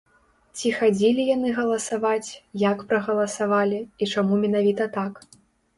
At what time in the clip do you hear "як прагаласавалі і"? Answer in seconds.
2.65-4.03